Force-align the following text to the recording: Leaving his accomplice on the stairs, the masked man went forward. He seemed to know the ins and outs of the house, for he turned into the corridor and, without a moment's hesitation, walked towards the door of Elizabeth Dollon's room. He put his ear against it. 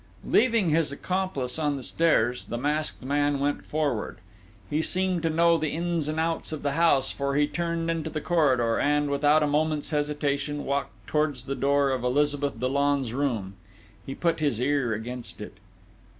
Leaving 0.25 0.71
his 0.71 0.91
accomplice 0.91 1.59
on 1.59 1.75
the 1.77 1.83
stairs, 1.83 2.45
the 2.45 2.57
masked 2.57 3.03
man 3.03 3.39
went 3.39 3.63
forward. 3.63 4.17
He 4.67 4.81
seemed 4.81 5.21
to 5.21 5.29
know 5.29 5.59
the 5.59 5.69
ins 5.69 6.07
and 6.07 6.19
outs 6.19 6.51
of 6.51 6.63
the 6.63 6.71
house, 6.71 7.11
for 7.11 7.35
he 7.35 7.45
turned 7.45 7.91
into 7.91 8.09
the 8.09 8.19
corridor 8.19 8.79
and, 8.79 9.11
without 9.11 9.43
a 9.43 9.47
moment's 9.47 9.91
hesitation, 9.91 10.65
walked 10.65 11.05
towards 11.05 11.45
the 11.45 11.53
door 11.53 11.91
of 11.91 12.03
Elizabeth 12.03 12.59
Dollon's 12.59 13.13
room. 13.13 13.53
He 14.03 14.15
put 14.15 14.39
his 14.39 14.59
ear 14.59 14.91
against 14.91 15.39
it. 15.39 15.57